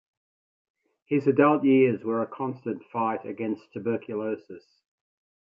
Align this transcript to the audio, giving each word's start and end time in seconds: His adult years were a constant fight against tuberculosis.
His 1.05 1.27
adult 1.27 1.63
years 1.63 2.03
were 2.03 2.23
a 2.23 2.25
constant 2.25 2.81
fight 2.91 3.23
against 3.23 3.71
tuberculosis. 3.71 4.65